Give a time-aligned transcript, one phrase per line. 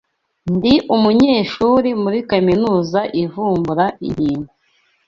[0.55, 4.51] Ndi umunyeshuri muri kaminuza ivumbura inkingo